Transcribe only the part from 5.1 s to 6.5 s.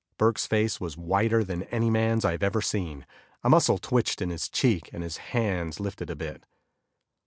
hands lifted a bit.